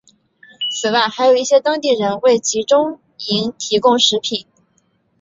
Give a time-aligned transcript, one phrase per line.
[0.71, 4.47] 此外还有一些当地人为集中营提供食品。